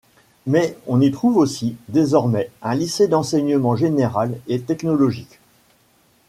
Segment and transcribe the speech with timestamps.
[0.47, 5.37] Mais on y trouve aussi, désormais, un lycée d'enseignement général et technologique.